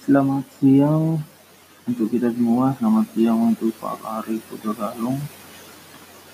[0.00, 1.20] Selamat siang
[1.84, 2.72] untuk kita semua.
[2.80, 5.20] Selamat siang untuk Pak Arif Putra Galung,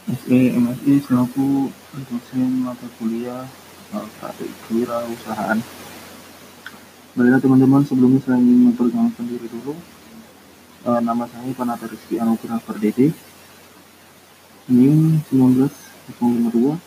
[0.07, 1.75] SE MSI selaku
[2.07, 3.43] dosen mata kuliah
[3.91, 5.59] uh, praktik usahaan.
[7.19, 9.75] Baiklah teman-teman, sebelumnya saya ingin memperkenalkan diri dulu.
[10.87, 13.11] Uh, nama saya Panata Rizky Anugrah Pardede.
[14.71, 16.79] NIM 19052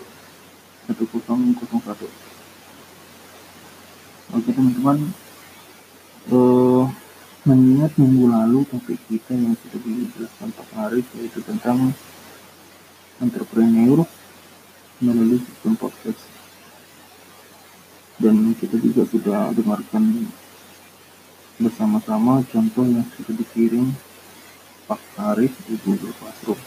[0.87, 2.07] 1001.
[4.31, 5.11] Oke teman-teman,
[6.29, 6.85] uh,
[7.47, 11.93] mengingat minggu lalu topik kita yang sudah dijelaskan Pak Arif yaitu tentang
[13.19, 14.05] entrepreneur
[14.99, 16.21] melalui sistem podcast
[18.19, 20.27] dan kita juga sudah dengarkan
[21.59, 23.95] bersama-sama contoh yang sudah dikirim
[24.87, 24.99] Pak
[25.35, 26.59] Arif di Google Classroom.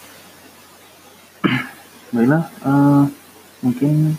[2.16, 3.04] Baiklah, uh,
[3.60, 4.16] mungkin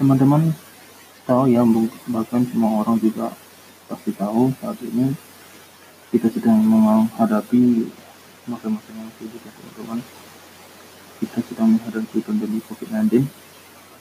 [0.00, 0.52] teman-teman
[1.28, 1.60] tahu ya,
[2.08, 3.32] bahkan semua orang juga
[3.88, 5.16] pasti tahu saat ini
[6.12, 7.88] kita sedang menghadapi
[8.48, 10.00] masa-masa yang sulit ya teman-teman
[11.18, 13.26] kita sedang menghadapi pandemi COVID-19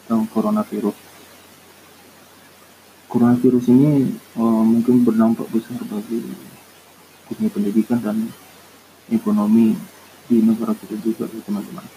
[0.05, 0.97] atau coronavirus.
[3.09, 6.21] Coronavirus ini uh, mungkin berdampak besar bagi
[7.27, 8.29] dunia pendidikan dan
[9.09, 9.73] ekonomi
[10.29, 11.87] di negara kita juga teman-teman.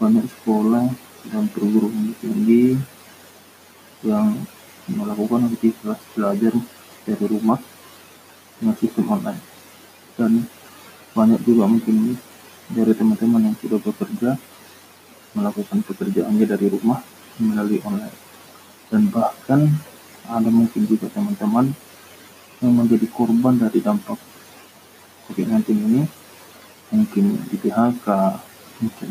[0.00, 0.86] Banyak sekolah
[1.28, 2.80] dan perguruan tinggi
[4.00, 4.32] yang
[4.90, 6.52] melakukan aktivitas belajar
[7.04, 7.60] dari rumah
[8.60, 9.42] dengan sistem online.
[10.14, 10.44] Dan
[11.14, 12.16] banyak juga mungkin
[12.72, 14.36] dari teman-teman yang sudah bekerja
[15.34, 17.02] melakukan pekerjaannya dari rumah
[17.40, 18.14] melalui online.
[18.88, 19.68] Dan bahkan
[20.30, 21.74] ada mungkin juga teman-teman
[22.62, 24.16] yang menjadi korban dari dampak
[25.28, 26.02] COVID-19 ini.
[26.94, 28.06] Mungkin di PHK
[28.78, 29.10] mungkin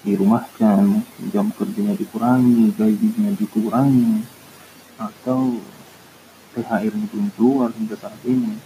[0.00, 4.39] di rumah jam jam kerjanya dikurangi gajinya dikurangi
[5.00, 5.56] atau
[6.52, 8.60] THR-nya belum keluar hingga saat ini.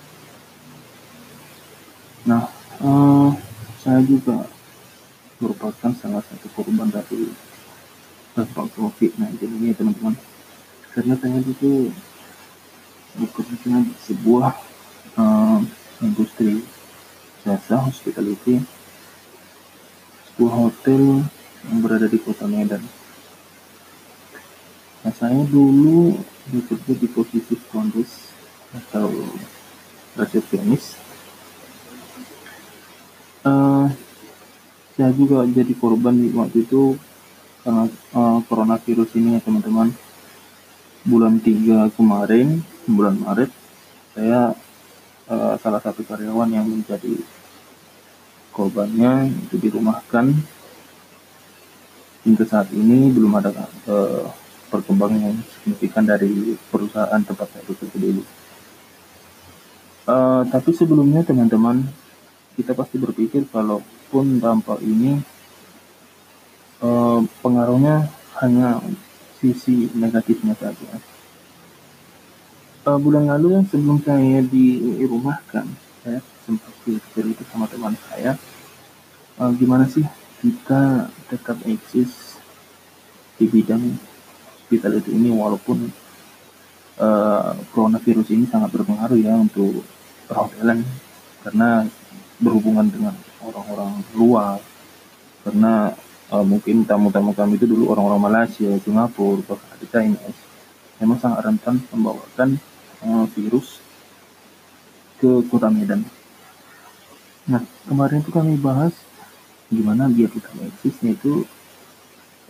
[2.26, 2.50] Nah,
[2.82, 3.30] uh,
[3.78, 4.50] saya juga
[5.38, 7.30] merupakan salah satu korban dari
[8.34, 10.18] dampak COVID-19 ini ya teman-teman.
[10.90, 11.94] Karena saya itu
[13.14, 14.50] bekerja di sebuah
[15.14, 15.60] uh,
[16.02, 16.66] industri
[17.46, 18.64] jasa hospitality,
[20.32, 21.22] sebuah hotel
[21.68, 22.82] yang berada di kota Medan
[25.04, 26.16] Nah, saya dulu
[26.48, 27.92] bekerja di posisi front
[28.72, 29.12] atau
[30.16, 30.96] resepsionis.
[33.44, 33.92] Uh,
[34.96, 36.96] saya juga jadi korban waktu itu
[37.60, 37.84] karena
[38.16, 39.92] uh, coronavirus ini ya teman-teman.
[41.04, 43.52] Bulan 3 kemarin, bulan Maret,
[44.16, 44.56] saya
[45.28, 47.20] uh, salah satu karyawan yang menjadi
[48.56, 50.32] korbannya itu dirumahkan
[52.24, 54.32] hingga saat ini belum ada uh,
[54.74, 58.22] perkembangan yang signifikan dari perusahaan tempat saya bekerja dulu.
[60.04, 61.86] Uh, tapi sebelumnya teman-teman,
[62.58, 65.22] kita pasti berpikir kalaupun dampak ini
[66.82, 68.10] uh, pengaruhnya
[68.42, 68.82] hanya
[69.38, 70.98] sisi negatifnya saja.
[72.84, 75.70] Uh, bulan lalu yang sebelum saya dirumahkan,
[76.02, 76.74] saya sempat
[77.14, 78.36] cerita sama teman saya,
[79.38, 80.04] uh, gimana sih
[80.44, 82.36] kita tetap eksis
[83.40, 84.13] di bidang
[84.74, 85.86] hospitality ini walaupun
[86.98, 89.86] uh, coronavirus ini sangat berpengaruh ya untuk
[90.26, 90.82] perhotelan
[91.46, 91.86] karena
[92.42, 93.14] berhubungan dengan
[93.46, 94.58] orang-orang luar
[95.46, 95.94] karena
[96.34, 100.40] uh, mungkin tamu-tamu kami itu dulu orang-orang Malaysia, Singapura, bahkan ada Chinese
[100.98, 102.58] memang sangat rentan membawakan
[103.06, 103.78] uh, virus
[105.22, 106.02] ke kota Medan.
[107.46, 108.90] Nah kemarin itu kami bahas
[109.70, 111.44] gimana biar kita eksis yaitu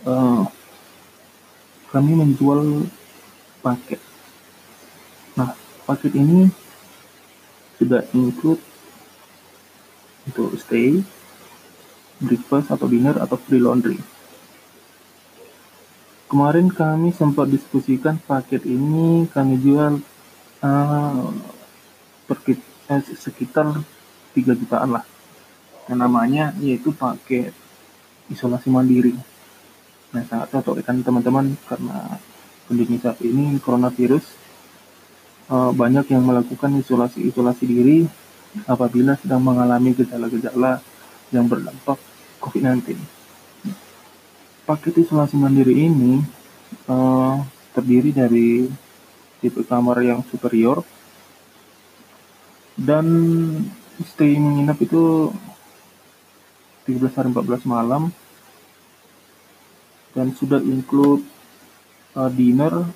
[0.07, 0.47] uh,
[1.95, 2.83] kami menjual
[3.63, 4.03] paket.
[5.39, 5.55] Nah,
[5.87, 6.51] paket ini
[7.79, 8.59] sudah include
[10.27, 10.99] untuk stay,
[12.19, 13.95] breakfast atau dinner atau free laundry.
[16.27, 20.03] Kemarin kami sempat diskusikan paket ini kami jual
[20.59, 21.31] uh,
[22.27, 22.37] per,
[22.91, 23.71] uh, sekitar
[24.35, 25.05] 3 jutaan lah.
[25.87, 27.55] Yang namanya yaitu paket
[28.27, 29.15] isolasi mandiri
[30.15, 32.15] Nah, sangat cocok kan teman-teman karena
[32.71, 34.23] kondisi saat ini coronavirus
[35.51, 38.07] uh, banyak yang melakukan isolasi-isolasi diri
[38.63, 40.79] apabila sedang mengalami gejala-gejala
[41.35, 41.99] yang berdampak
[42.39, 42.95] COVID-19.
[44.63, 46.23] Paket isolasi mandiri ini
[46.87, 47.43] uh,
[47.75, 48.71] terdiri dari
[49.43, 50.79] tipe kamar yang superior
[52.79, 53.03] dan
[54.15, 55.27] stay menginap itu
[56.87, 58.15] 13 hari 14 malam
[60.15, 61.21] dan sudah include
[62.15, 62.87] uh, dinner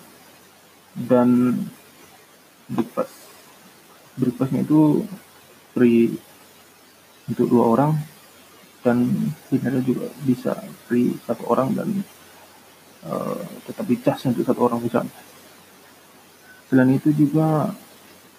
[0.95, 1.59] dan
[2.71, 3.13] breakfast.
[4.15, 5.03] Breakfastnya itu
[5.75, 6.15] free
[7.29, 7.91] untuk dua orang
[8.81, 9.11] dan
[9.51, 10.55] dinnernya juga bisa
[10.87, 11.89] free satu orang dan
[13.05, 15.13] uh, tetap dicas untuk satu orang misalnya
[16.71, 17.73] selain itu juga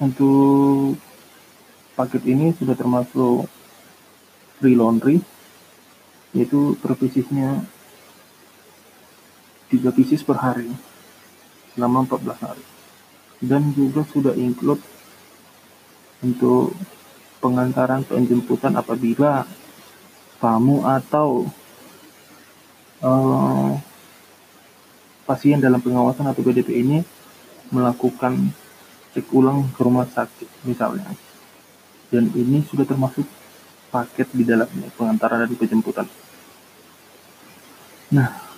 [0.00, 0.96] untuk
[1.98, 3.44] paket ini sudah termasuk
[4.62, 5.20] free laundry
[6.32, 7.66] yaitu piecesnya
[9.70, 10.68] 3 pieces per hari.
[11.72, 12.64] Selama 14 hari.
[13.40, 14.82] Dan juga sudah include
[16.20, 16.76] untuk
[17.40, 19.48] pengantaran penjemputan apabila
[20.36, 21.48] tamu atau
[23.00, 23.72] uh,
[25.24, 26.98] pasien dalam pengawasan atau PDP ini
[27.72, 28.52] melakukan
[29.16, 31.08] cek ulang ke rumah sakit misalnya.
[32.10, 33.24] Dan ini sudah termasuk
[33.90, 36.06] paket di dalamnya pengantaran dan penjemputan.
[38.10, 38.49] Nah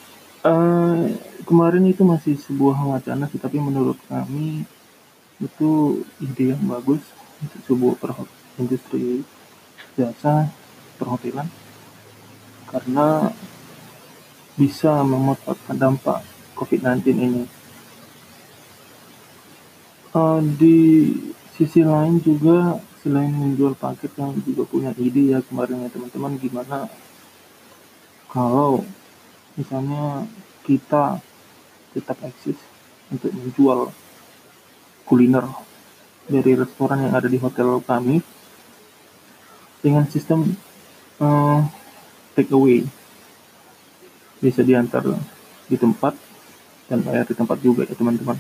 [0.47, 0.99] uh,
[1.47, 4.67] kemarin itu masih sebuah wacana sih tapi menurut kami
[5.43, 7.03] itu ide yang bagus
[7.43, 8.15] untuk sebuah
[8.63, 9.27] industri
[9.99, 10.47] jasa
[10.97, 11.51] perhotelan
[12.71, 13.35] karena
[14.57, 16.21] bisa memanfaatkan dampak
[16.57, 17.45] COVID-19 ini.
[20.13, 21.09] Uh, di
[21.57, 26.87] sisi lain juga selain menjual paket yang juga punya ide ya kemarin ya teman-teman gimana
[28.29, 28.85] kalau
[29.59, 30.25] misalnya
[30.65, 31.21] kita
[31.93, 32.57] tetap eksis
[33.13, 33.93] untuk menjual
[35.05, 35.45] kuliner
[36.25, 38.23] dari restoran yang ada di hotel kami
[39.83, 40.57] dengan sistem
[41.19, 41.61] uh,
[42.33, 42.87] take away.
[44.39, 45.05] Bisa diantar
[45.69, 46.15] di tempat
[46.91, 48.39] dan bayar di tempat juga ya teman-teman.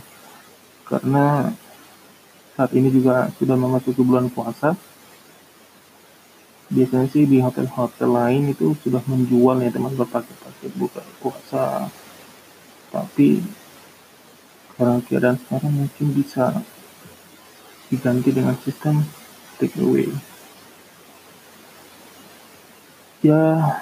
[0.87, 1.51] Karena
[2.57, 4.75] saat ini juga sudah memasuki bulan puasa
[6.73, 11.93] biasanya sih di hotel-hotel lain itu sudah menjual ya teman berpaket-paket buka puasa.
[12.89, 13.45] Tapi
[14.75, 16.65] karena keadaan sekarang mungkin bisa
[17.93, 19.05] diganti dengan sistem
[19.61, 20.09] take away
[23.23, 23.79] ya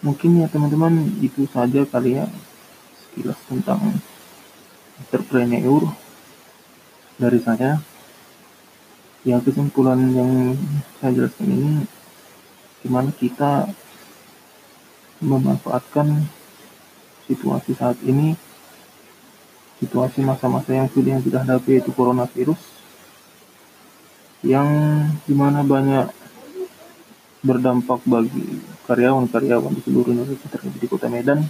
[0.00, 2.24] mungkin ya teman-teman itu saja kali ya
[2.96, 4.00] sekilas tentang
[4.96, 5.84] entrepreneur
[7.20, 7.84] dari saya.
[9.20, 10.56] Ya kesimpulan yang
[10.96, 11.84] saya jelaskan ini
[12.80, 13.68] gimana kita
[15.20, 16.24] memanfaatkan
[17.28, 18.34] situasi saat ini
[19.80, 22.60] situasi masa-masa yang sudah yang sudah hadapi yaitu coronavirus
[24.40, 24.68] yang
[25.28, 26.08] di mana banyak
[27.40, 31.40] berdampak bagi karyawan-karyawan di seluruh Indonesia terjadi di kota Medan.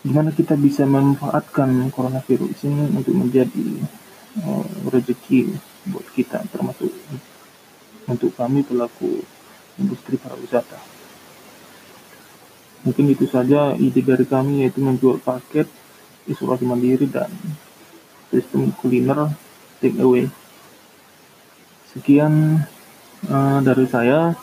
[0.00, 3.84] Gimana kita bisa memanfaatkan coronavirus ini untuk menjadi
[4.44, 5.52] uh, rezeki
[5.92, 6.88] buat kita termasuk
[8.10, 9.22] untuk kami pelaku
[9.78, 10.76] industri pariwisata.
[12.82, 15.70] Mungkin itu saja ide dari kami yaitu menjual paket
[16.26, 17.30] isolasi mandiri dan
[18.34, 19.30] sistem kuliner
[19.78, 20.26] take away.
[21.94, 22.66] Sekian
[23.30, 24.34] uh, dari saya.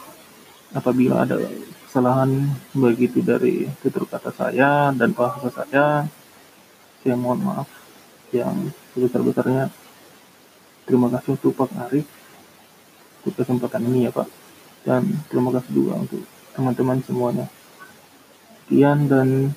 [0.68, 1.40] Apabila ada
[1.88, 2.44] kesalahan
[2.76, 6.04] baik itu dari tutur kata saya dan bahasa saya
[7.00, 7.72] saya mohon maaf
[8.36, 9.72] yang sebesar-besarnya.
[10.84, 12.04] Terima kasih untuk Pak Arif
[13.26, 14.28] kesempatan ini ya Pak.
[14.88, 16.24] Dan terima kasih juga untuk
[16.56, 17.46] teman-teman semuanya.
[18.64, 19.52] Sekian dan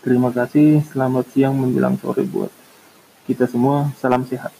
[0.00, 0.82] terima kasih.
[0.86, 2.50] Selamat siang menjelang sore buat
[3.26, 3.90] kita semua.
[3.98, 4.54] Salam sehat